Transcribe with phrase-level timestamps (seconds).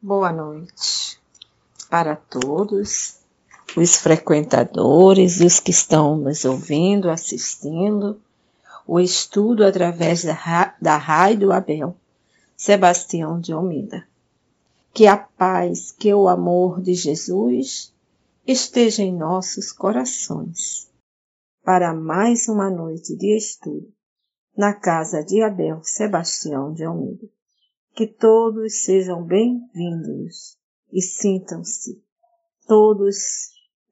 [0.00, 1.20] Boa noite
[1.90, 3.18] para todos
[3.76, 8.22] os frequentadores, os que estão nos ouvindo, assistindo,
[8.86, 11.96] o estudo através da, da Rádio Abel,
[12.56, 14.06] Sebastião de Almeida.
[14.94, 17.92] Que a paz, que o amor de Jesus
[18.46, 20.88] esteja em nossos corações.
[21.64, 23.92] Para mais uma noite de estudo
[24.56, 27.28] na casa de Abel Sebastião de Almeida.
[27.98, 30.56] Que todos sejam bem-vindos
[30.92, 32.00] e sintam-se
[32.64, 33.16] todos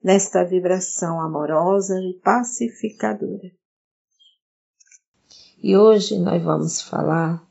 [0.01, 3.51] nesta vibração amorosa e pacificadora.
[5.61, 7.45] E hoje nós vamos falar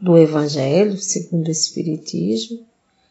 [0.00, 2.66] do Evangelho segundo o Espiritismo,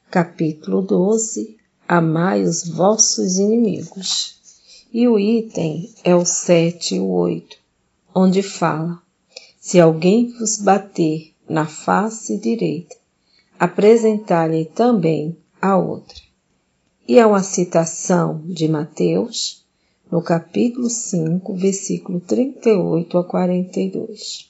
[0.10, 1.56] capítulo 12,
[1.88, 4.42] Amai os vossos inimigos.
[4.92, 7.58] E o item é o 7 e o 8,
[8.16, 9.00] onde fala:
[9.60, 12.96] Se alguém vos bater na face direita,
[13.58, 16.22] apresentar-lhe também a outra.
[17.08, 19.66] E é uma citação de Mateus,
[20.12, 24.50] no capítulo 5, versículo 38 a 42.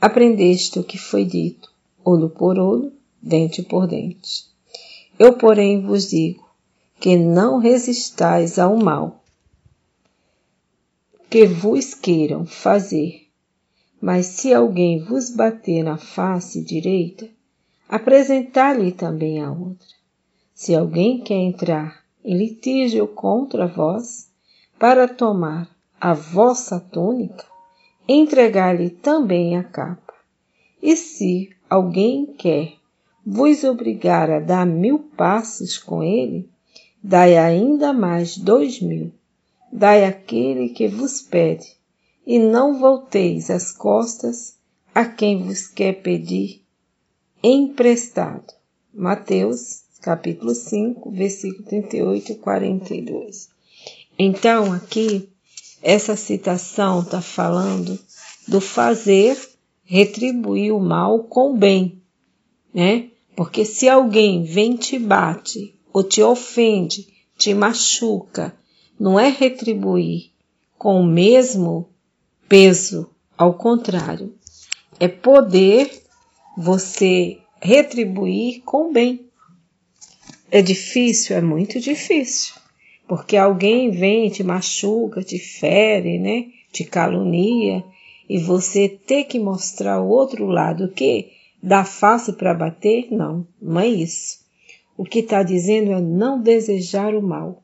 [0.00, 1.70] Aprendeste o que foi dito,
[2.04, 4.46] olho por olho, dente por dente.
[5.18, 6.46] Eu, porém, vos digo
[7.00, 9.22] que não resistais ao mal
[11.28, 13.25] que vos queiram fazer
[14.06, 17.28] mas se alguém vos bater na face direita,
[17.88, 19.96] apresentar-lhe também a outra.
[20.54, 24.30] Se alguém quer entrar em litígio contra vós,
[24.78, 25.68] para tomar
[26.00, 27.44] a vossa túnica,
[28.06, 30.14] entregar-lhe também a capa.
[30.80, 32.74] E se alguém quer
[33.26, 36.48] vos obrigar a dar mil passos com ele,
[37.02, 39.10] dai ainda mais dois mil.
[39.72, 41.75] Dai aquele que vos pede
[42.26, 44.56] e não volteis as costas
[44.92, 46.62] a quem vos quer pedir
[47.42, 48.52] emprestado.
[48.92, 53.48] Mateus, capítulo 5, versículo 38 e 42.
[54.18, 55.28] Então, aqui,
[55.82, 57.98] essa citação está falando
[58.48, 59.38] do fazer
[59.84, 62.02] retribuir o mal com o bem,
[62.74, 63.10] né?
[63.36, 68.56] Porque se alguém vem te bate, ou te ofende, te machuca,
[68.98, 70.30] não é retribuir
[70.78, 71.88] com o mesmo
[72.48, 74.34] peso, ao contrário,
[74.98, 75.90] é poder
[76.56, 79.26] você retribuir com bem.
[80.50, 82.54] É difícil, é muito difícil,
[83.06, 86.46] porque alguém vem, te machuca, te fere, né?
[86.72, 87.84] Te calunia
[88.28, 91.32] e você ter que mostrar o outro lado que
[91.62, 93.08] dá fácil para bater?
[93.10, 94.40] Não, não é isso.
[94.96, 97.62] O que está dizendo é não desejar o mal,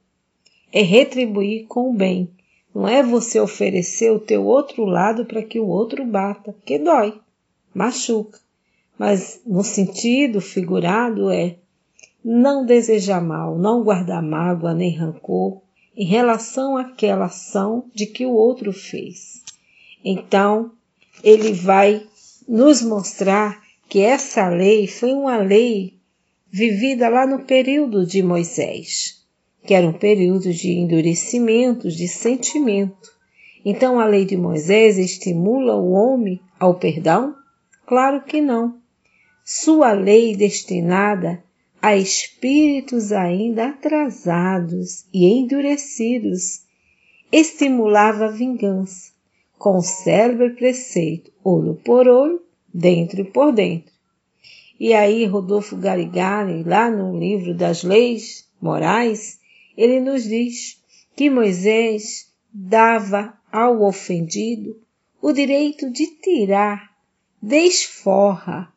[0.72, 2.28] é retribuir com o bem,
[2.74, 7.20] não é você oferecer o teu outro lado para que o outro bata, porque dói,
[7.74, 8.38] machuca.
[8.98, 11.56] Mas no sentido figurado é
[12.24, 15.60] não desejar mal, não guardar mágoa nem rancor
[15.94, 19.42] em relação àquela ação de que o outro fez.
[20.04, 20.72] Então,
[21.22, 22.06] ele vai
[22.48, 25.94] nos mostrar que essa lei foi uma lei
[26.50, 29.21] vivida lá no período de Moisés
[29.64, 33.12] que era um período de endurecimento, de sentimento.
[33.64, 37.34] Então a lei de Moisés estimula o homem ao perdão?
[37.86, 38.76] Claro que não.
[39.44, 41.42] Sua lei destinada
[41.80, 46.62] a espíritos ainda atrasados e endurecidos
[47.30, 49.12] estimulava a vingança,
[49.58, 52.40] com o célebre preceito olho por olho,
[52.72, 53.92] dentro por dentro.
[54.78, 59.40] E aí Rodolfo Garigari, lá no livro das leis morais,
[59.76, 60.82] ele nos diz
[61.16, 64.80] que Moisés dava ao ofendido
[65.20, 66.92] o direito de tirar
[67.40, 68.72] desforra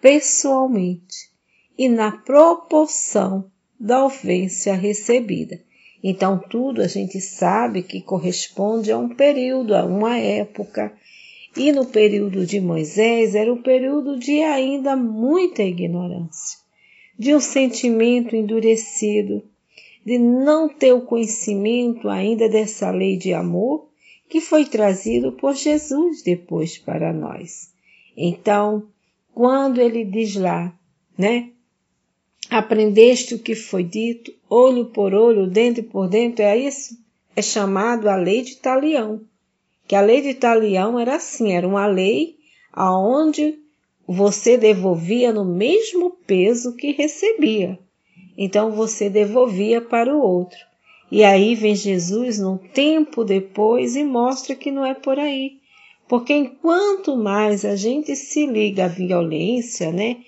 [0.00, 1.30] pessoalmente
[1.76, 5.60] e na proporção da ofensa recebida.
[6.02, 10.92] Então, tudo a gente sabe que corresponde a um período, a uma época.
[11.56, 16.58] E no período de Moisés era um período de ainda muita ignorância,
[17.18, 19.42] de um sentimento endurecido,
[20.04, 23.88] de não ter o conhecimento ainda dessa lei de amor
[24.28, 27.72] que foi trazido por Jesus depois para nós.
[28.16, 28.88] Então,
[29.32, 30.76] quando ele diz lá,
[31.16, 31.50] né?
[32.50, 36.98] Aprendeste o que foi dito, olho por olho, dentro por dentro, é isso?
[37.34, 39.22] É chamado a lei de Talião.
[39.88, 42.36] Que a lei de Talião era assim, era uma lei
[42.72, 43.58] aonde
[44.06, 47.78] você devolvia no mesmo peso que recebia
[48.36, 50.58] então você devolvia para o outro.
[51.10, 55.58] E aí vem Jesus num tempo depois e mostra que não é por aí.
[56.08, 60.18] Porque enquanto mais a gente se liga à violência, né,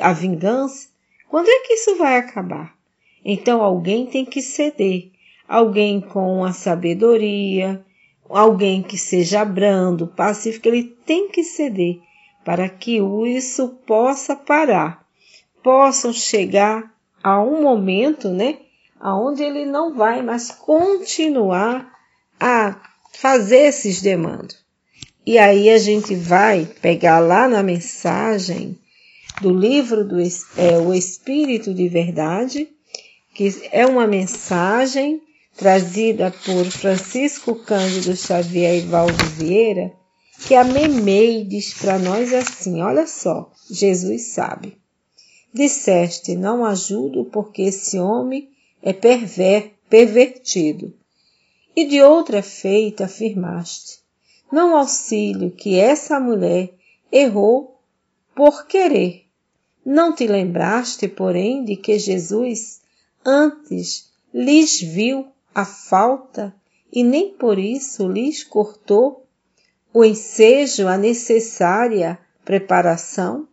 [0.00, 0.88] à vingança,
[1.28, 2.76] Quando é que isso vai acabar?
[3.24, 5.10] Então alguém tem que ceder,
[5.48, 7.84] alguém com a sabedoria,
[8.28, 11.98] alguém que seja brando, pacífico, ele tem que ceder
[12.44, 15.04] para que isso possa parar,
[15.62, 16.93] possam chegar
[17.24, 18.58] a um momento, né,
[19.00, 21.90] aonde ele não vai mais continuar
[22.38, 22.78] a
[23.14, 24.62] fazer esses demandos.
[25.26, 28.78] E aí a gente vai pegar lá na mensagem
[29.40, 32.68] do livro do é, O Espírito de Verdade,
[33.34, 35.22] que é uma mensagem
[35.56, 39.90] trazida por Francisco Cândido Xavier e Valdo Vieira,
[40.46, 44.83] que a Memei diz para nós assim: olha só, Jesus sabe.
[45.54, 48.50] Disseste, não ajudo porque esse homem
[48.82, 50.92] é perver, pervertido.
[51.76, 54.00] E de outra feita afirmaste,
[54.50, 56.74] não auxílio que essa mulher
[57.12, 57.80] errou
[58.34, 59.26] por querer.
[59.86, 62.80] Não te lembraste, porém, de que Jesus
[63.24, 66.52] antes lhes viu a falta
[66.92, 69.24] e nem por isso lhes cortou
[69.92, 73.46] o ensejo, a necessária preparação?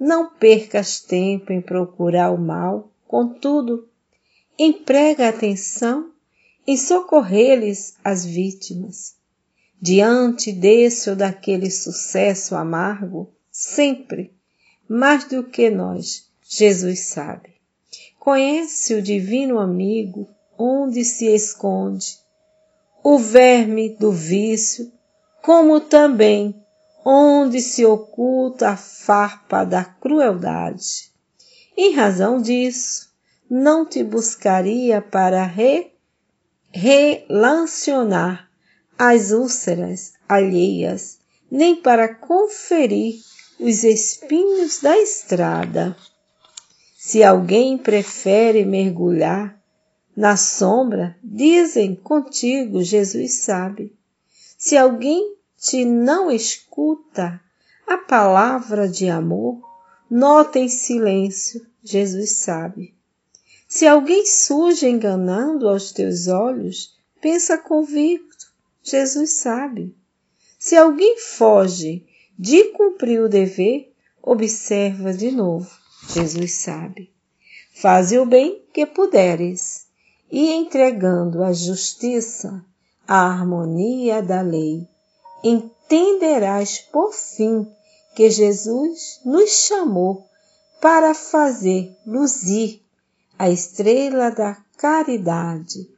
[0.00, 3.86] Não percas tempo em procurar o mal, contudo,
[4.58, 6.10] emprega atenção
[6.66, 9.14] em socorrer-lhes as vítimas.
[9.78, 14.32] Diante desse ou daquele sucesso amargo, sempre,
[14.88, 17.50] mais do que nós, Jesus sabe.
[18.18, 20.26] Conhece o divino amigo
[20.56, 22.18] onde se esconde
[23.02, 24.92] o verme do vício,
[25.42, 26.59] como também
[27.04, 31.10] onde se oculta a farpa da crueldade.
[31.76, 33.10] Em razão disso,
[33.48, 35.92] não te buscaria para re,
[36.72, 38.48] relacionar
[38.98, 41.18] as úlceras alheias,
[41.50, 43.20] nem para conferir
[43.58, 45.96] os espinhos da estrada.
[46.96, 49.58] Se alguém prefere mergulhar
[50.14, 53.96] na sombra, dizem contigo, Jesus sabe.
[54.58, 57.38] Se alguém te não escuta
[57.86, 59.60] a palavra de amor,
[60.10, 62.94] nota em silêncio, Jesus sabe.
[63.68, 68.50] Se alguém surge enganando aos teus olhos, pensa convicto,
[68.82, 69.94] Jesus sabe.
[70.58, 72.06] Se alguém foge
[72.38, 73.92] de cumprir o dever,
[74.22, 75.70] observa de novo,
[76.08, 77.12] Jesus sabe.
[77.74, 79.86] Faze o bem que puderes,
[80.32, 82.64] e entregando a justiça,
[83.06, 84.88] a harmonia da lei,
[85.42, 87.66] entenderás por fim
[88.14, 90.26] que Jesus nos chamou
[90.80, 92.80] para fazer luzir
[93.38, 95.88] a estrela da caridade,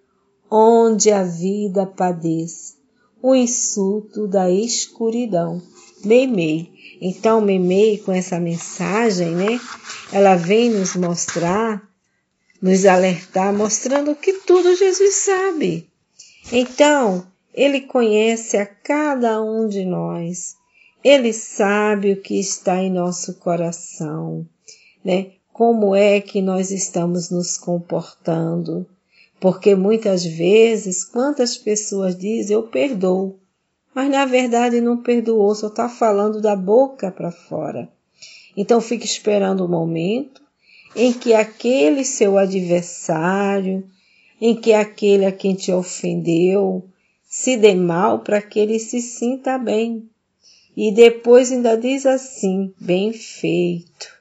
[0.50, 2.74] onde a vida padece
[3.20, 5.62] o insulto da escuridão.
[6.04, 6.72] Meimei.
[7.00, 9.60] Então, Meimei, com essa mensagem, né,
[10.12, 11.82] ela vem nos mostrar
[12.62, 15.90] nos alertar, mostrando que tudo Jesus sabe.
[16.52, 20.56] Então, ele conhece a cada um de nós.
[21.04, 24.46] Ele sabe o que está em nosso coração,
[25.04, 25.32] né?
[25.52, 28.86] Como é que nós estamos nos comportando?
[29.38, 33.38] Porque muitas vezes, quantas pessoas dizem eu perdoo,
[33.94, 37.88] mas na verdade não perdoou, só está falando da boca para fora.
[38.56, 40.40] Então fique esperando o momento
[40.94, 43.84] em que aquele seu adversário,
[44.40, 46.84] em que aquele a quem te ofendeu,
[47.34, 50.06] se dê mal para que ele se sinta bem.
[50.76, 54.12] E depois ainda diz assim, bem feito.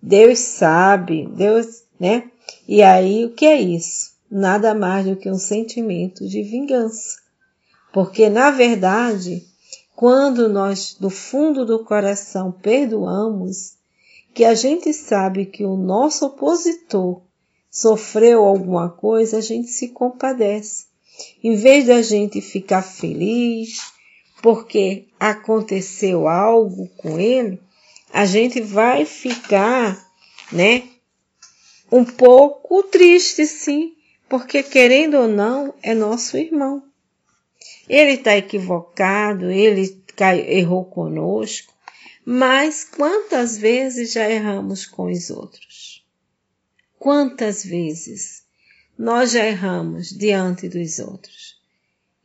[0.00, 2.30] Deus sabe, Deus, né?
[2.68, 4.12] E aí o que é isso?
[4.30, 7.18] Nada mais do que um sentimento de vingança.
[7.92, 9.44] Porque na verdade,
[9.96, 13.72] quando nós do fundo do coração perdoamos,
[14.32, 17.20] que a gente sabe que o nosso opositor
[17.68, 20.91] sofreu alguma coisa, a gente se compadece.
[21.42, 23.92] Em vez da gente ficar feliz
[24.42, 27.60] porque aconteceu algo com ele,
[28.12, 30.04] a gente vai ficar,
[30.50, 30.82] né,
[31.90, 33.94] um pouco triste, sim,
[34.28, 36.82] porque querendo ou não, é nosso irmão.
[37.88, 40.02] Ele está equivocado, ele
[40.48, 41.72] errou conosco,
[42.24, 46.04] mas quantas vezes já erramos com os outros?
[46.98, 48.41] Quantas vezes
[48.98, 51.56] nós já erramos diante dos outros?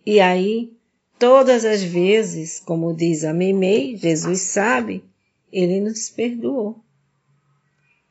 [0.06, 0.74] E aí,
[1.20, 5.04] todas as vezes, como diz a Memei, Jesus sabe,
[5.52, 6.84] ele nos perdoou.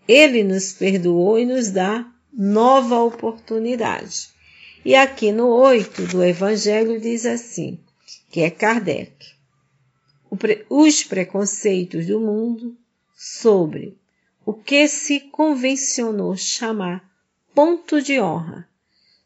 [0.08, 4.28] Ele nos perdoou e nos dá nova oportunidade.
[4.84, 7.78] E aqui no 8 do Evangelho diz assim,
[8.30, 9.36] que é Kardec
[10.68, 12.76] os preconceitos do mundo
[13.14, 13.96] sobre
[14.44, 17.04] o que se convencionou chamar
[17.56, 18.68] ponto de honra,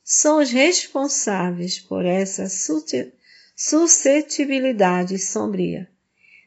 [0.04, 2.46] são os responsáveis por essa
[3.56, 5.90] suscetibilidade sombria,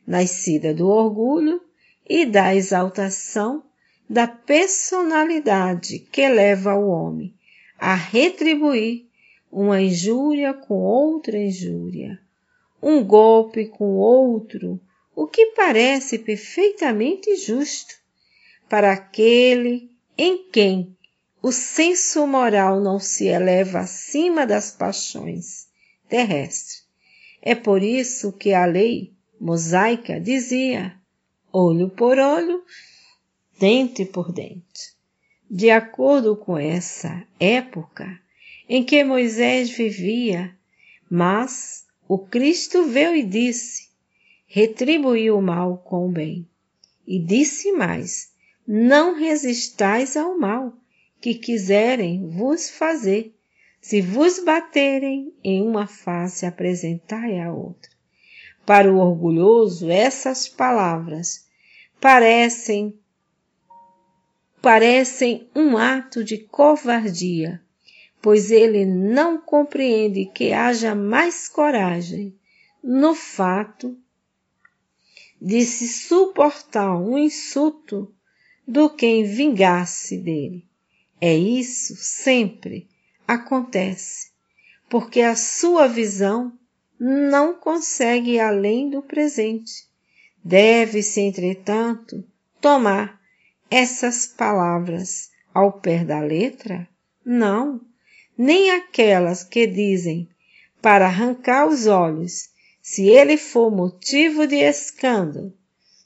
[0.07, 1.61] nascida do orgulho
[2.07, 3.65] e da exaltação
[4.09, 7.35] da personalidade que leva o homem
[7.77, 9.05] a retribuir
[9.51, 12.17] uma injúria com outra injúria,
[12.81, 14.79] um golpe com outro,
[15.13, 17.95] o que parece perfeitamente justo
[18.69, 20.95] para aquele em quem
[21.45, 25.67] o senso moral não se eleva acima das paixões
[26.07, 26.87] terrestres.
[27.41, 30.95] É por isso que a lei mosaica dizia
[31.51, 32.63] olho por olho,
[33.59, 34.93] dente por dente.
[35.51, 38.17] De acordo com essa época
[38.69, 40.57] em que Moisés vivia,
[41.11, 43.89] mas o Cristo veio e disse:
[44.47, 46.47] retribuiu o mal com o bem.
[47.05, 48.31] E disse mais:
[48.65, 50.73] não resistais ao mal
[51.23, 53.33] que quiserem vos fazer.
[53.79, 57.89] Se vos baterem em uma face, apresentai a outra.
[58.65, 61.47] Para o orgulhoso, essas palavras
[62.01, 62.99] parecem
[64.61, 67.61] parecem um ato de covardia,
[68.21, 72.37] pois ele não compreende que haja mais coragem
[72.83, 73.97] no fato
[75.41, 78.13] de se suportar um insulto
[78.67, 80.72] do que em vingar-se dele.
[81.25, 82.85] É isso sempre
[83.25, 84.31] acontece,
[84.89, 86.51] porque a sua visão
[86.99, 89.87] não consegue ir além do presente.
[90.43, 92.25] Deve-se, entretanto,
[92.59, 93.21] tomar
[93.71, 96.89] essas palavras ao pé da letra?
[97.23, 97.79] Não,
[98.37, 100.27] nem aquelas que dizem
[100.81, 102.49] para arrancar os olhos,
[102.81, 105.53] se ele for motivo de escândalo,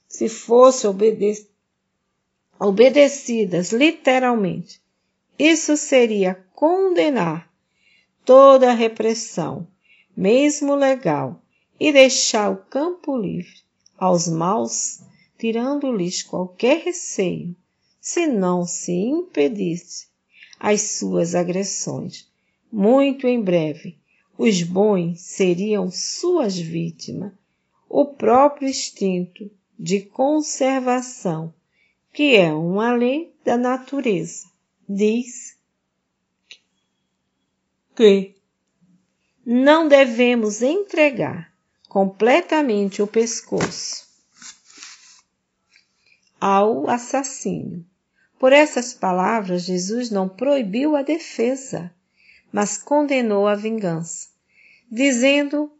[0.08, 1.48] se fosse obede
[2.60, 4.80] obedecidas literalmente,
[5.38, 7.52] isso seria condenar
[8.26, 9.68] toda a repressão,
[10.16, 11.42] mesmo legal,
[11.80, 13.62] e deixar o campo livre
[13.98, 15.00] aos maus,
[15.38, 17.56] tirando-lhes qualquer receio,
[18.02, 20.08] se não se impedisse
[20.60, 22.28] as suas agressões.
[22.72, 23.98] Muito em breve,
[24.38, 27.32] os bons seriam suas vítimas.
[27.90, 31.54] O próprio instinto de conservação,
[32.12, 34.48] que é uma lei da natureza,
[34.88, 35.58] diz
[37.96, 38.36] que
[39.46, 41.52] não devemos entregar
[41.90, 44.06] completamente o pescoço
[46.40, 47.86] ao assassino.
[48.40, 51.92] Por essas palavras, Jesus não proibiu a defesa,
[52.52, 54.30] mas condenou a vingança,
[54.90, 55.72] dizendo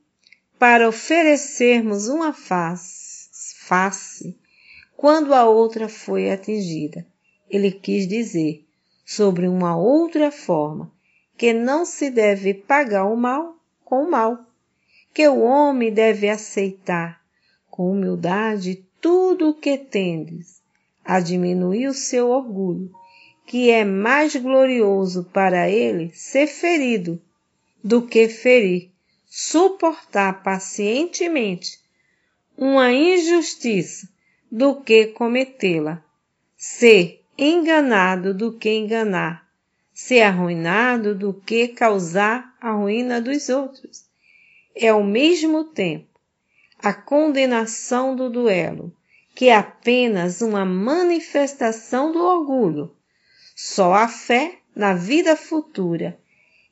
[0.58, 4.38] para oferecermos uma face, face
[4.96, 7.06] quando a outra foi atingida.
[7.48, 8.67] Ele quis dizer
[9.08, 10.92] sobre uma outra forma
[11.38, 14.46] que não se deve pagar o mal com o mal,
[15.14, 17.22] que o homem deve aceitar
[17.72, 20.62] com humildade tudo o que tendes,
[21.06, 22.92] a diminuir o seu orgulho,
[23.46, 27.22] que é mais glorioso para ele ser ferido
[27.82, 28.92] do que ferir,
[29.26, 31.80] suportar pacientemente
[32.58, 34.10] uma injustiça
[34.52, 36.04] do que cometê-la,
[36.58, 39.48] ser enganado do que enganar,
[39.94, 44.06] ser arruinado do que causar a ruína dos outros.
[44.76, 46.08] É ao mesmo tempo
[46.80, 48.96] a condenação do duelo,
[49.34, 52.96] que é apenas uma manifestação do orgulho.
[53.56, 56.20] Só a fé na vida futura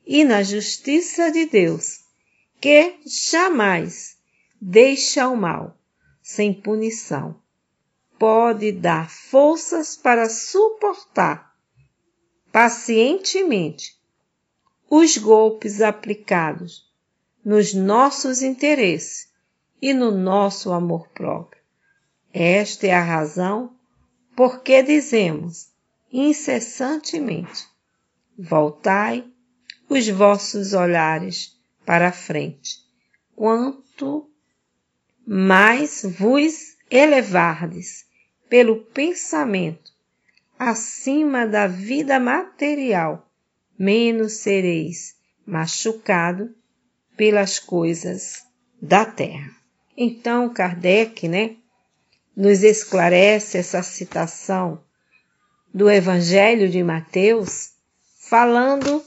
[0.06, 2.00] e na justiça de Deus,
[2.60, 4.16] que jamais
[4.60, 5.76] deixa o mal
[6.22, 7.40] sem punição,
[8.18, 11.54] pode dar forças para suportar
[12.50, 13.96] pacientemente
[14.88, 16.90] os golpes aplicados
[17.44, 19.28] nos nossos interesses
[19.80, 21.62] e no nosso amor próprio.
[22.32, 23.76] Esta é a razão
[24.34, 25.68] por que dizemos
[26.10, 27.66] incessantemente:
[28.38, 29.30] voltai
[29.88, 32.78] os vossos olhares para a frente,
[33.34, 34.30] quanto
[35.26, 38.05] mais vos elevardes
[38.48, 39.92] pelo pensamento
[40.58, 43.28] acima da vida material,
[43.78, 45.14] menos sereis
[45.46, 46.54] machucado
[47.16, 48.44] pelas coisas
[48.80, 49.50] da terra.
[49.96, 51.56] Então Kardec, né,
[52.36, 54.82] nos esclarece essa citação
[55.72, 57.72] do Evangelho de Mateus,
[58.18, 59.04] falando,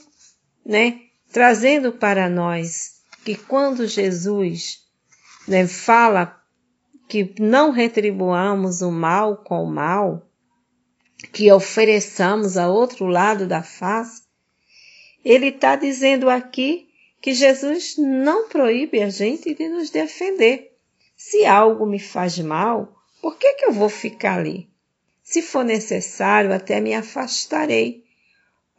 [0.64, 1.00] né,
[1.32, 4.84] trazendo para nós que quando Jesus
[5.46, 6.39] né, fala
[7.10, 10.24] que não retribuamos o mal com o mal,
[11.32, 14.22] que ofereçamos a outro lado da face,
[15.24, 16.88] ele está dizendo aqui
[17.20, 20.72] que Jesus não proíbe a gente de nos defender.
[21.16, 24.70] Se algo me faz mal, por que, que eu vou ficar ali?
[25.20, 28.04] Se for necessário, até me afastarei,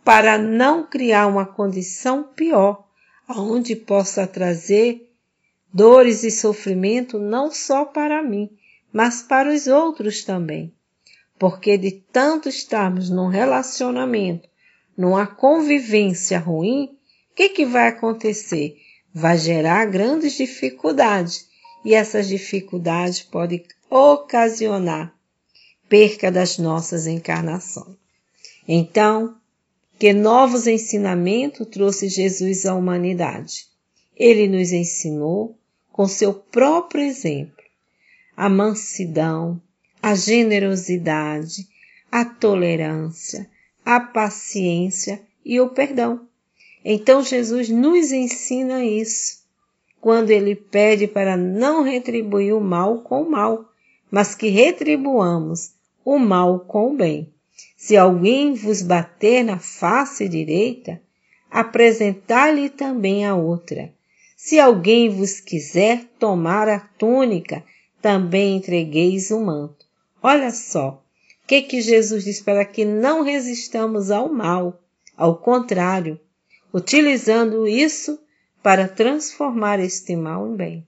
[0.05, 2.88] para não criar uma condição pior,
[3.27, 5.10] aonde possa trazer
[5.73, 8.49] dores e sofrimento não só para mim,
[8.91, 10.73] mas para os outros também.
[11.39, 14.49] Porque de tanto estarmos num relacionamento,
[14.97, 16.97] numa convivência ruim,
[17.31, 18.77] o que, que vai acontecer?
[19.13, 21.47] Vai gerar grandes dificuldades
[21.83, 25.13] e essas dificuldades podem ocasionar
[25.89, 27.97] perca das nossas encarnações.
[28.67, 29.35] Então,
[29.99, 33.65] que novos ensinamentos trouxe Jesus à humanidade?
[34.15, 35.57] Ele nos ensinou
[35.91, 37.62] com seu próprio exemplo
[38.36, 39.62] a mansidão,
[40.01, 41.67] a generosidade,
[42.12, 43.48] a tolerância,
[43.86, 46.27] a paciência e o perdão.
[46.83, 49.43] Então Jesus nos ensina isso
[50.00, 53.69] quando ele pede para não retribuir o mal com o mal,
[54.10, 57.31] mas que retribuamos o mal com o bem.
[57.77, 61.00] Se alguém vos bater na face direita,
[61.50, 63.93] apresentar-lhe também a outra.
[64.43, 67.63] Se alguém vos quiser tomar a túnica,
[68.01, 69.86] também entregueis o manto.
[70.19, 71.00] Olha só,
[71.43, 74.81] o que que Jesus diz para que não resistamos ao mal,
[75.15, 76.19] ao contrário,
[76.74, 78.19] utilizando isso
[78.63, 80.88] para transformar este mal em bem.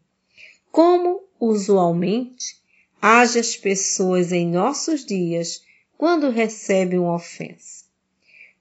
[0.71, 2.57] Como usualmente
[2.99, 5.61] age as pessoas em nossos dias
[5.95, 7.85] quando recebem uma ofensa?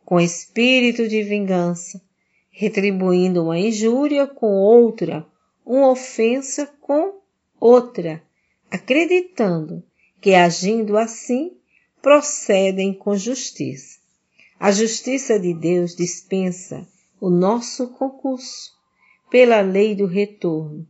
[0.04, 1.98] Com espírito de vingança,
[2.52, 5.26] retribuindo uma injúria com outra,
[5.64, 7.20] uma ofensa com
[7.58, 8.22] outra,
[8.70, 9.82] acreditando
[10.20, 11.56] que agindo assim
[12.02, 13.98] procedem com justiça.
[14.60, 16.86] A justiça de Deus dispensa
[17.20, 18.70] o nosso concurso
[19.30, 20.86] pela lei do retorno.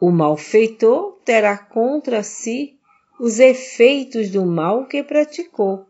[0.00, 2.78] O malfeitor terá contra si
[3.18, 5.86] os efeitos do mal que praticou.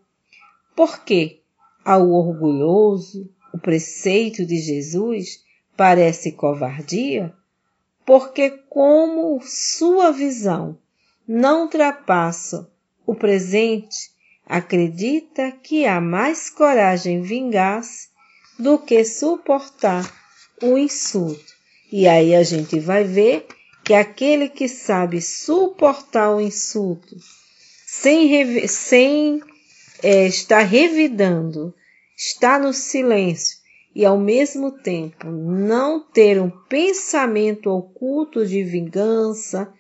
[0.77, 1.41] Porque
[1.85, 5.45] ao orgulhoso, o preceito de Jesus
[5.77, 7.33] parece covardia?
[8.05, 10.77] Porque, como sua visão
[11.27, 12.69] não ultrapassa
[13.07, 14.11] o presente,
[14.45, 18.09] acredita que há mais coragem vingar-se
[18.59, 20.13] do que suportar
[20.61, 21.55] o insulto.
[21.93, 23.47] E aí a gente vai ver
[23.85, 27.17] que aquele que sabe suportar o insulto
[27.87, 29.41] sem, sem
[30.03, 31.73] é, estar revidando
[32.17, 33.59] estar no silêncio
[33.95, 39.73] e ao mesmo tempo não ter um pensamento oculto de vingança,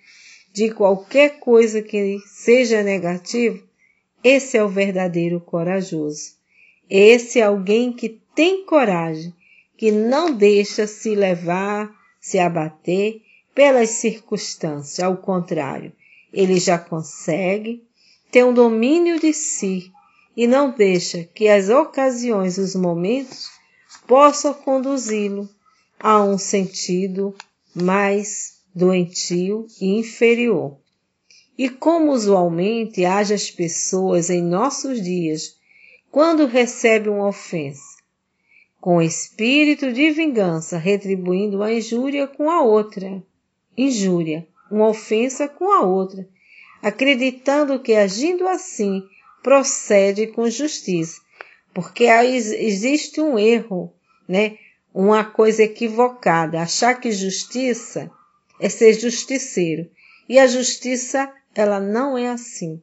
[0.53, 3.63] de qualquer coisa que seja negativo,
[4.25, 6.33] esse é o verdadeiro corajoso.
[6.89, 9.35] Esse é alguém que tem coragem,
[9.77, 13.21] que não deixa se levar, se abater
[13.55, 15.01] pelas circunstâncias.
[15.01, 15.93] Ao contrário,
[16.33, 17.83] ele já consegue
[18.31, 19.93] ter um domínio de si
[20.37, 23.51] e não deixa que as ocasiões, os momentos,
[24.07, 25.49] possam conduzi-lo
[25.99, 27.35] a um sentido
[27.75, 30.77] mais doentio e inferior.
[31.57, 35.57] E como usualmente age as pessoas em nossos dias
[36.11, 37.95] quando recebem uma ofensa?
[38.81, 43.23] Com espírito de vingança, retribuindo a injúria com a outra.
[43.77, 46.29] Injúria, uma ofensa com a outra,
[46.83, 49.03] acreditando que agindo assim
[49.45, 51.21] procede com justiça.
[51.75, 53.93] Porque existe um erro,
[54.27, 54.57] né?
[54.93, 56.61] Uma coisa equivocada.
[56.61, 58.11] Achar que justiça
[58.59, 59.91] é ser justiceiro.
[60.29, 62.81] E a justiça, ela não é assim.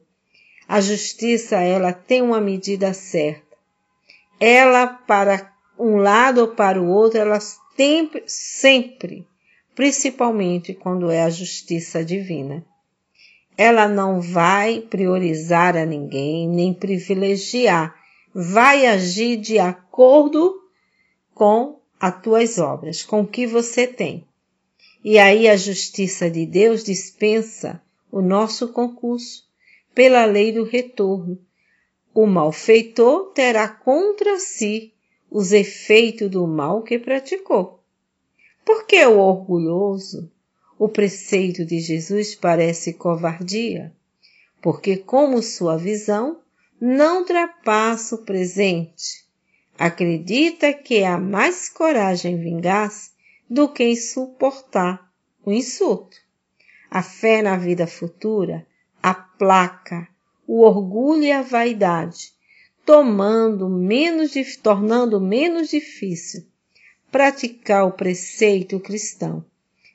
[0.68, 3.56] A justiça, ela tem uma medida certa.
[4.38, 9.26] Ela, para um lado ou para o outro, ela sempre, sempre,
[9.74, 12.64] principalmente quando é a justiça divina,
[13.56, 17.94] ela não vai priorizar a ninguém, nem privilegiar.
[18.34, 20.62] Vai agir de acordo
[21.34, 24.26] com as tuas obras, com o que você tem.
[25.04, 29.44] E aí a justiça de Deus dispensa o nosso concurso
[29.94, 31.38] pela lei do retorno.
[32.14, 34.92] O malfeitor terá contra si
[35.30, 37.80] os efeitos do mal que praticou.
[38.64, 40.30] Porque o orgulhoso
[40.84, 43.94] o preceito de Jesus parece covardia,
[44.60, 46.40] porque, como sua visão
[46.80, 49.24] não ultrapassa o presente,
[49.78, 53.12] acredita que há mais coragem em vingar-se
[53.48, 55.08] do que em suportar
[55.44, 56.16] o insulto.
[56.90, 58.66] A fé na vida futura
[59.00, 60.08] aplaca
[60.48, 62.32] o orgulho e a vaidade,
[62.84, 66.44] tomando menos, tornando menos difícil
[67.08, 69.44] praticar o preceito cristão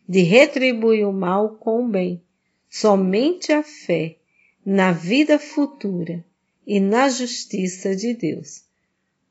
[0.08, 2.22] de retribuir o mal com o bem.
[2.70, 4.18] Somente a fé
[4.66, 6.24] na vida futura
[6.66, 8.64] e na justiça de Deus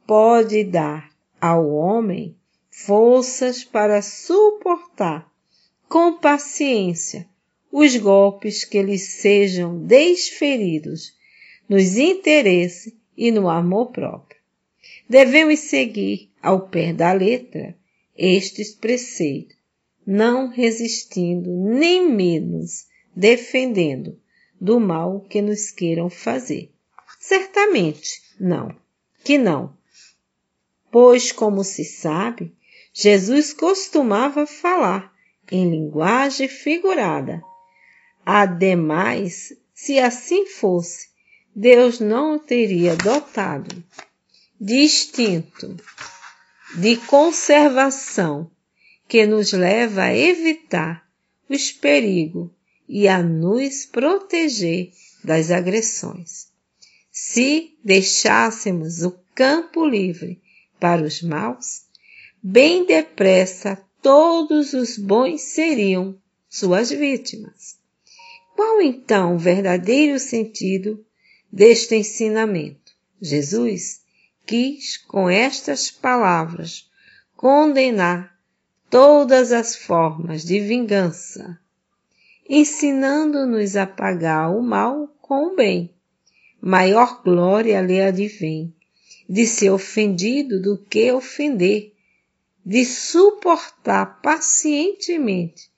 [0.06, 1.10] pode dar
[1.40, 2.36] ao homem
[2.70, 5.30] forças para suportar
[5.88, 7.26] com paciência
[7.70, 11.14] os golpes que lhe sejam desferidos
[11.68, 14.40] nos interesses e no amor próprio.
[15.08, 17.76] Devemos seguir ao pé da letra
[18.16, 19.55] estes preceitos,
[20.06, 24.20] não resistindo nem menos defendendo
[24.60, 26.72] do mal que nos queiram fazer.
[27.18, 28.74] Certamente não,
[29.24, 29.76] que não.
[30.90, 32.54] Pois, como se sabe,
[32.92, 35.12] Jesus costumava falar
[35.50, 37.42] em linguagem figurada.
[38.24, 41.08] Ademais, se assim fosse,
[41.54, 43.82] Deus não o teria dotado
[44.60, 45.76] de instinto
[46.76, 48.50] de conservação
[49.08, 51.06] que nos leva a evitar
[51.48, 52.50] os perigos
[52.88, 54.92] e a nos proteger
[55.22, 56.48] das agressões.
[57.10, 60.40] Se deixássemos o campo livre
[60.78, 61.82] para os maus,
[62.42, 66.16] bem depressa todos os bons seriam
[66.48, 67.78] suas vítimas.
[68.54, 71.04] Qual então o verdadeiro sentido
[71.52, 72.92] deste ensinamento?
[73.20, 74.02] Jesus
[74.44, 76.88] quis, com estas palavras,
[77.34, 78.35] condenar
[78.96, 81.60] todas as formas de vingança,
[82.48, 85.94] ensinando-nos a pagar o mal com o bem.
[86.62, 88.74] Maior glória lhe advém
[89.28, 91.92] de ser ofendido do que ofender,
[92.64, 95.70] de suportar pacientemente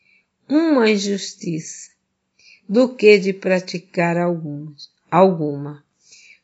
[0.49, 1.91] uma injustiça,
[2.69, 5.83] do que de praticar alguns, alguma.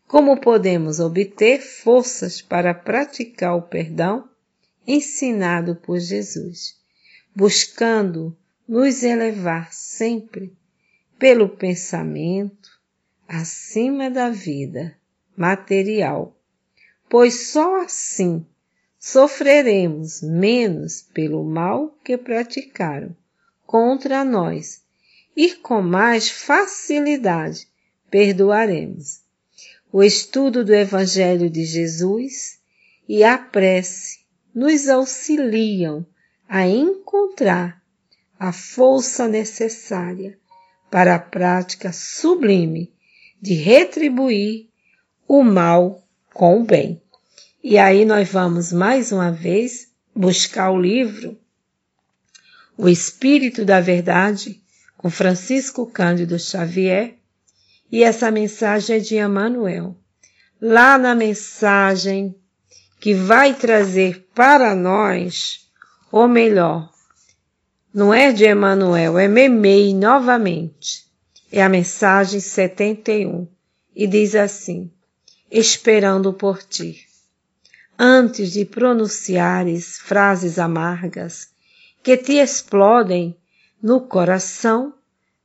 [0.09, 4.29] Como podemos obter forças para praticar o perdão
[4.87, 6.79] ensinado por Jesus,
[7.35, 10.57] buscando nos elevar sempre
[11.19, 12.71] pelo pensamento
[13.27, 14.97] acima da vida
[15.37, 16.37] material,
[17.09, 18.47] pois só assim
[18.99, 23.15] sofreremos menos pelo mal que praticaram
[23.67, 24.83] contra nós
[25.37, 27.69] e com mais facilidade
[28.11, 29.23] perdoaremos.
[29.93, 32.61] O estudo do Evangelho de Jesus
[33.09, 34.24] e a prece
[34.55, 36.07] nos auxiliam
[36.49, 37.83] a encontrar
[38.39, 40.39] a força necessária
[40.91, 42.93] para a prática sublime
[43.41, 44.69] de retribuir
[45.27, 47.03] o mal com o bem.
[47.63, 51.39] E aí nós vamos mais uma vez buscar o livro
[52.77, 54.63] O Espírito da Verdade,
[54.97, 57.15] com Francisco Cândido Xavier,
[57.91, 59.97] e essa mensagem é de Emmanuel.
[60.61, 62.35] Lá na mensagem
[63.05, 65.69] que vai trazer para nós,
[66.11, 66.91] ou melhor,
[67.93, 71.05] não é de Emmanuel, é Memei novamente.
[71.53, 73.47] É a mensagem 71
[73.95, 74.91] e diz assim:
[75.51, 77.07] Esperando por ti
[77.99, 81.51] antes de pronunciares frases amargas
[82.03, 83.37] que te explodem
[83.83, 84.95] no coração,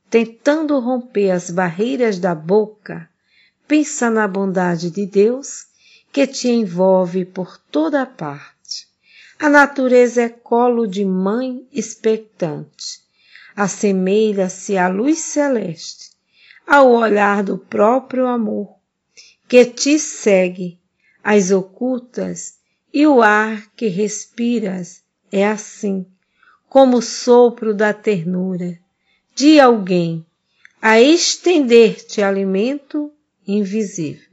[0.08, 3.06] tentando romper as barreiras da boca,
[3.68, 5.68] pensa na bondade de Deus
[6.12, 8.88] que te envolve por toda parte.
[9.38, 13.00] A natureza é colo de mãe expectante.
[13.56, 16.10] Assemelha-se à luz celeste,
[16.66, 18.76] ao olhar do próprio amor,
[19.48, 20.78] que te segue
[21.22, 22.58] as ocultas
[22.92, 26.06] e o ar que respiras é assim,
[26.68, 28.78] como o sopro da ternura
[29.34, 30.24] de alguém
[30.82, 33.12] a estender-te alimento
[33.46, 34.29] invisível.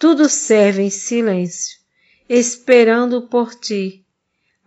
[0.00, 1.78] Tudo serve em silêncio,
[2.26, 4.02] esperando por ti.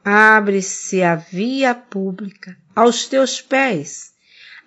[0.05, 4.13] Abre-se a via pública aos teus pés,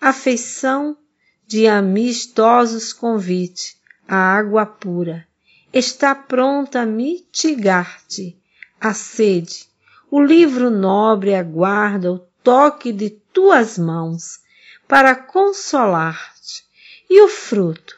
[0.00, 0.98] afeição
[1.46, 5.24] de amistosos convite à água pura
[5.72, 8.36] está pronta a mitigar-te
[8.80, 9.68] a sede.
[10.10, 14.40] O livro nobre aguarda o toque de tuas mãos
[14.88, 16.66] para consolar-te.
[17.08, 17.96] E o fruto,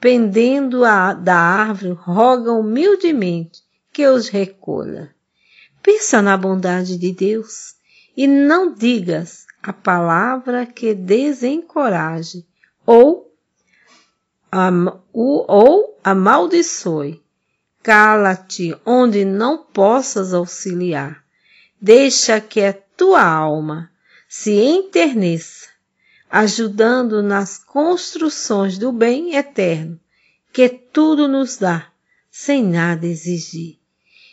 [0.00, 5.14] pendendo a, da árvore, roga humildemente que os recolha.
[5.82, 7.74] Pensa na bondade de Deus
[8.16, 12.46] e não digas a palavra que desencoraje
[12.86, 13.30] ou
[15.12, 17.22] o, ou amaldiçoe.
[17.82, 21.24] Cala-te onde não possas auxiliar.
[21.80, 23.90] Deixa que a tua alma
[24.28, 25.69] se enterneça,
[26.30, 29.98] ajudando nas construções do bem eterno,
[30.52, 31.90] que tudo nos dá,
[32.30, 33.78] sem nada exigir.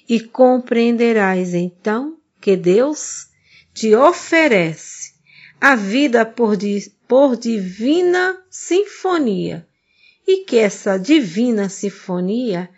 [0.08, 3.28] E compreenderás então que Deus
[3.74, 5.14] te oferece
[5.60, 9.68] a vida por, di por divina sinfonia
[10.28, 12.70] e que essa divina sinfonia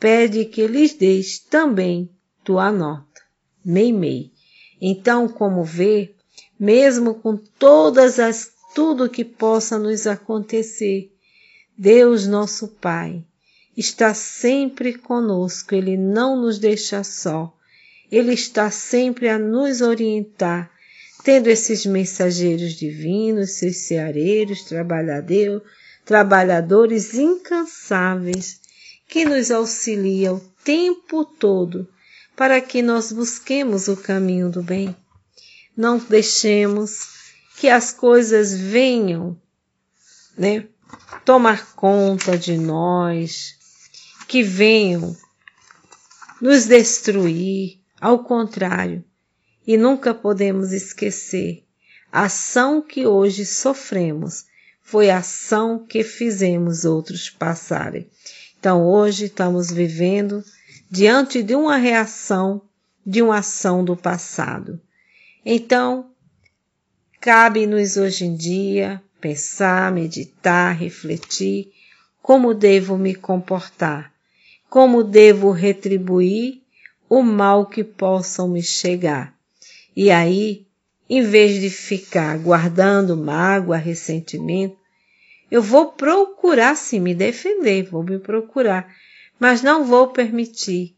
[0.00, 2.10] pede que lhes deis também
[2.42, 3.22] tua nota.
[3.64, 4.32] Meimei.
[4.80, 6.14] Então, como vê,
[6.58, 11.10] mesmo com todas as tudo que possa nos acontecer,
[11.78, 13.24] Deus nosso Pai
[13.76, 17.52] está sempre conosco, Ele não nos deixa só.
[18.10, 20.70] Ele está sempre a nos orientar,
[21.24, 25.62] tendo esses mensageiros divinos, seus ceareiros, trabalhadores,
[26.04, 28.60] trabalhadores incansáveis,
[29.08, 31.88] que nos auxiliam o tempo todo
[32.36, 34.94] para que nós busquemos o caminho do bem.
[35.76, 37.13] Não deixemos
[37.56, 39.36] que as coisas venham,
[40.36, 40.66] né,
[41.24, 43.56] tomar conta de nós,
[44.26, 45.16] que venham
[46.40, 49.04] nos destruir, ao contrário,
[49.66, 51.64] e nunca podemos esquecer
[52.14, 54.46] a ação que hoje sofremos
[54.80, 58.08] foi a ação que fizemos outros passarem.
[58.56, 60.44] Então hoje estamos vivendo
[60.88, 62.62] diante de uma reação
[63.04, 64.80] de uma ação do passado.
[65.44, 66.13] Então,
[67.24, 71.72] cabe-nos hoje em dia pensar, meditar, refletir
[72.20, 74.12] como devo me comportar,
[74.68, 76.60] como devo retribuir
[77.08, 79.34] o mal que possam me chegar.
[79.96, 80.66] E aí,
[81.08, 84.76] em vez de ficar guardando mágoa, ressentimento,
[85.50, 88.94] eu vou procurar sim me defender, vou me procurar,
[89.40, 90.94] mas não vou permitir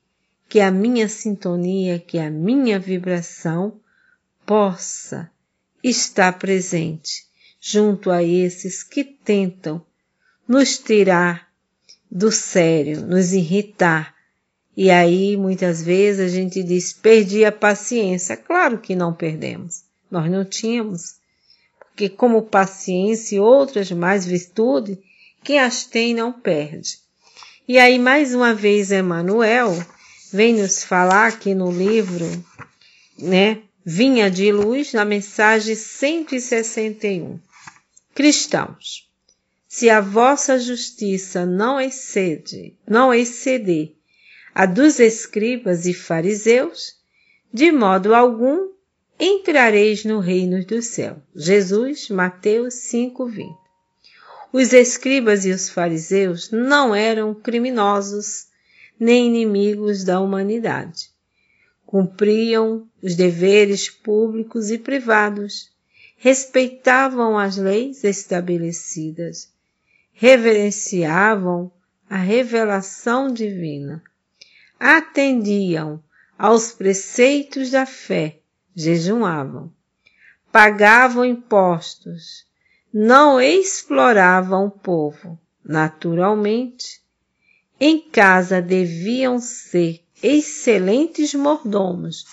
[0.48, 3.78] que a minha sintonia, que a minha vibração
[4.44, 5.30] possa
[5.88, 7.26] estar presente
[7.60, 9.84] junto a esses que tentam
[10.46, 11.48] nos tirar
[12.10, 14.14] do sério, nos irritar.
[14.76, 18.36] E aí, muitas vezes, a gente diz, perdi a paciência.
[18.36, 19.82] Claro que não perdemos.
[20.10, 21.16] Nós não tínhamos.
[21.80, 24.98] Porque como paciência e outras mais virtudes,
[25.42, 26.98] quem as tem não perde.
[27.66, 29.76] E aí, mais uma vez, Emmanuel
[30.32, 32.26] vem nos falar aqui no livro,
[33.18, 33.62] né?
[33.88, 37.38] Vinha de luz na mensagem 161.
[38.12, 39.08] Cristãos,
[39.68, 43.94] se a vossa justiça não excede, não exceder
[44.52, 46.96] a dos escribas e fariseus,
[47.54, 48.72] de modo algum
[49.20, 51.22] entrareis no reino do céu.
[51.32, 53.56] Jesus, Mateus 5:20.
[54.52, 58.48] Os escribas e os fariseus não eram criminosos
[58.98, 61.14] nem inimigos da humanidade.
[61.86, 65.70] Cumpriam os deveres públicos e privados
[66.16, 69.52] respeitavam as leis estabelecidas,
[70.12, 71.70] reverenciavam
[72.08, 74.02] a revelação divina,
[74.80, 76.02] atendiam
[76.38, 78.40] aos preceitos da fé,
[78.74, 79.72] jejuavam,
[80.50, 82.46] pagavam impostos,
[82.92, 85.38] não exploravam o povo.
[85.64, 87.02] Naturalmente,
[87.78, 92.24] em casa deviam ser excelentes mordomos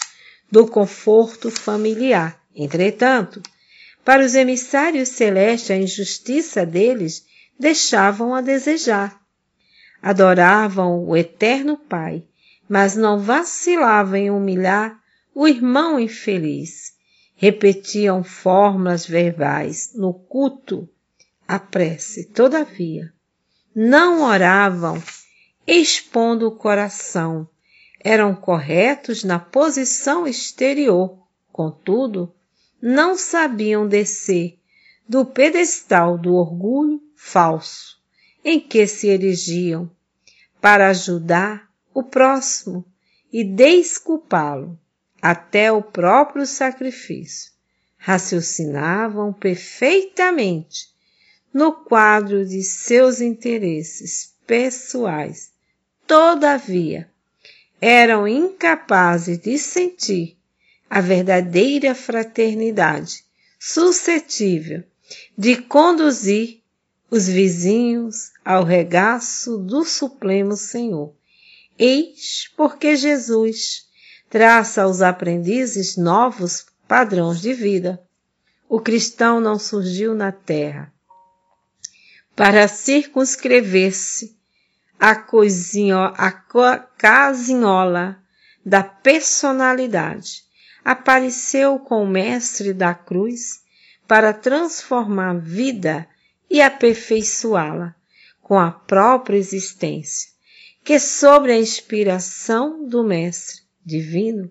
[0.51, 2.41] do conforto familiar.
[2.55, 3.41] Entretanto,
[4.05, 7.25] para os emissários celestes, a injustiça deles
[7.59, 9.19] deixavam a desejar.
[10.01, 12.23] Adoravam o eterno Pai,
[12.67, 14.99] mas não vacilavam em humilhar
[15.33, 16.93] o irmão infeliz.
[17.35, 20.87] Repetiam fórmulas verbais no culto,
[21.47, 22.25] a prece.
[22.25, 23.11] Todavia,
[23.75, 25.01] não oravam
[25.65, 27.47] expondo o coração.
[28.03, 31.17] Eram corretos na posição exterior.
[31.51, 32.33] Contudo,
[32.81, 34.59] não sabiam descer
[35.07, 38.01] do pedestal do orgulho falso
[38.43, 39.89] em que se erigiam
[40.59, 42.85] para ajudar o próximo
[43.31, 44.77] e desculpá-lo
[45.21, 47.53] até o próprio sacrifício.
[47.97, 50.89] Raciocinavam perfeitamente
[51.53, 55.53] no quadro de seus interesses pessoais.
[56.05, 57.09] Todavia,
[57.85, 60.37] eram incapazes de sentir
[60.89, 63.25] a verdadeira fraternidade,
[63.59, 64.85] suscetível
[65.37, 66.61] de conduzir
[67.11, 71.13] os vizinhos ao regaço do Supremo Senhor.
[71.77, 73.85] Eis porque Jesus
[74.29, 78.01] traça aos aprendizes novos padrões de vida.
[78.69, 80.89] O cristão não surgiu na terra
[82.33, 84.37] para circunscrever-se
[85.03, 86.31] a, coisinho, a
[86.97, 88.17] casinhola
[88.65, 90.43] da personalidade,
[90.81, 93.63] apareceu com o Mestre da Cruz
[94.07, 96.07] para transformar a vida
[96.49, 97.93] e aperfeiçoá-la
[98.41, 100.31] com a própria existência,
[100.85, 104.49] que sobre a inspiração do Mestre Divino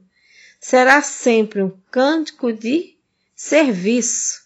[0.60, 2.98] será sempre um cântico de
[3.34, 4.42] serviço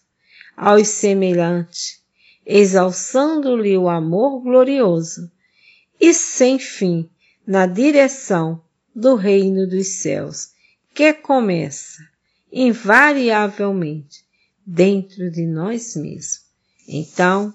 [0.56, 2.00] aos semelhantes,
[2.46, 5.34] exalçando-lhe o amor glorioso
[6.00, 7.08] e sem fim
[7.46, 8.62] na direção
[8.94, 10.50] do reino dos céus,
[10.94, 12.02] que começa
[12.52, 14.24] invariavelmente
[14.64, 16.46] dentro de nós mesmos.
[16.88, 17.52] Então,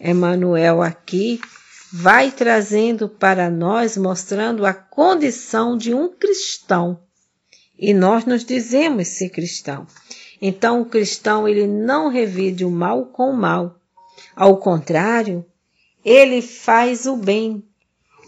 [0.00, 1.40] Emmanuel aqui
[1.92, 6.98] vai trazendo para nós, mostrando a condição de um cristão.
[7.78, 9.86] E nós nos dizemos ser cristão.
[10.40, 13.78] Então, o cristão, ele não revide o mal com o mal.
[14.34, 15.44] Ao contrário,
[16.04, 17.62] ele faz o bem,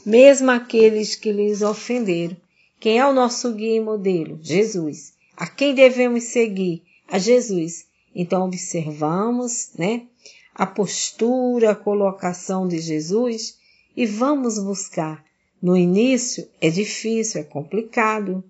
[0.05, 2.37] mesmo aqueles que lhes ofenderam.
[2.79, 4.39] Quem é o nosso guia e modelo?
[4.43, 5.15] Jesus.
[5.37, 6.83] A quem devemos seguir?
[7.09, 7.87] A Jesus.
[8.15, 10.07] Então observamos, né,
[10.55, 13.59] a postura, a colocação de Jesus
[13.97, 15.25] e vamos buscar.
[15.61, 18.45] No início é difícil, é complicado,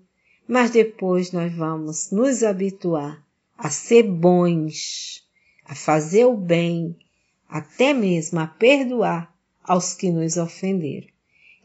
[0.47, 3.23] mas depois nós vamos nos habituar
[3.57, 5.23] a ser bons,
[5.63, 6.95] a fazer o bem,
[7.47, 11.14] até mesmo a perdoar aos que nos ofenderam.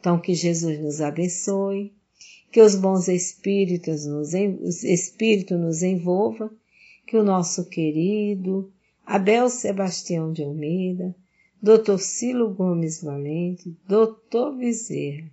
[0.01, 1.93] Então que Jesus nos abençoe,
[2.51, 4.31] que os bons espíritos nos,
[4.63, 6.51] os espírito nos envolva,
[7.07, 8.73] que o nosso querido
[9.07, 11.15] Abel Sebastião de Almeida,
[11.63, 11.99] Dr.
[11.99, 14.57] Cilo Gomes Valente, Dr.
[14.59, 15.31] Bezerra,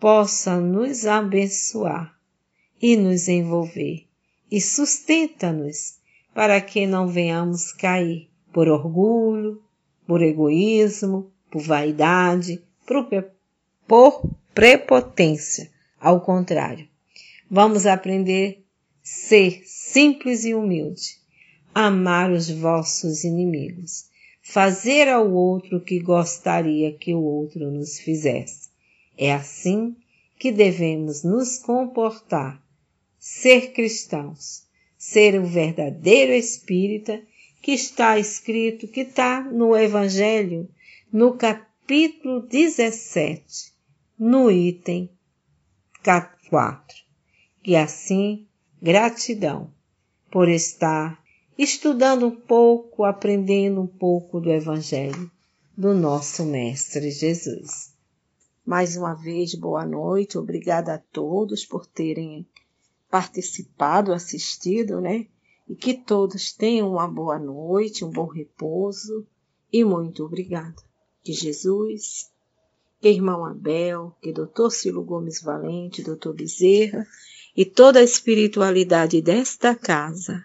[0.00, 2.18] possa nos abençoar
[2.82, 4.06] e nos envolver
[4.50, 5.98] e sustenta-nos
[6.34, 9.62] para que não venhamos cair por orgulho,
[10.06, 13.08] por egoísmo, por vaidade, por,
[13.86, 14.22] por
[14.54, 15.70] prepotência,
[16.00, 16.88] ao contrário,
[17.50, 18.66] vamos aprender a
[19.02, 21.18] ser simples e humilde,
[21.74, 24.06] amar os vossos inimigos,
[24.42, 28.70] fazer ao outro o que gostaria que o outro nos fizesse.
[29.16, 29.96] É assim
[30.38, 32.62] que devemos nos comportar,
[33.18, 34.64] ser cristãos,
[34.98, 37.22] ser o verdadeiro espírita
[37.62, 40.68] que está escrito, que está no Evangelho,
[41.12, 43.75] no capítulo 17,
[44.18, 45.10] no item
[46.48, 46.96] 4.
[47.64, 48.46] E assim,
[48.80, 49.70] gratidão
[50.30, 51.22] por estar
[51.58, 55.30] estudando um pouco, aprendendo um pouco do Evangelho
[55.76, 57.92] do nosso Mestre Jesus.
[58.64, 62.46] Mais uma vez, boa noite, obrigada a todos por terem
[63.10, 65.26] participado, assistido, né?
[65.68, 69.26] E que todos tenham uma boa noite, um bom repouso
[69.70, 70.76] e muito obrigada.
[71.22, 72.30] Que Jesus
[73.02, 77.06] irmão Abel, que doutor Cilo Gomes Valente, doutor Bezerra
[77.56, 80.44] e toda a espiritualidade desta casa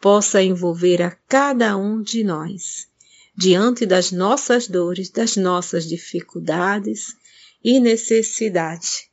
[0.00, 2.88] possa envolver a cada um de nós,
[3.36, 7.16] diante das nossas dores, das nossas dificuldades
[7.62, 9.08] e necessidades,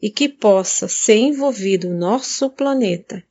[0.00, 3.22] e que possa ser envolvido o nosso planeta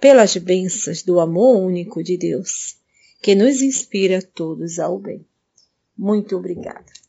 [0.00, 2.76] pelas bênçãos do amor único de Deus,
[3.22, 5.26] que nos inspira todos ao bem.
[5.96, 6.99] Muito obrigada.